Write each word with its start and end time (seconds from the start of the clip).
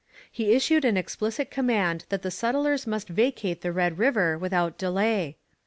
He 0.31 0.53
issued 0.53 0.83
an 0.83 0.97
explicit 0.97 1.51
command 1.51 2.05
that 2.09 2.23
the 2.23 2.31
settlers 2.31 2.87
must 2.87 3.07
vacate 3.07 3.61
the 3.61 3.71
Red 3.71 3.99
River 3.99 4.35
without 4.35 4.75
delay. 4.79 5.37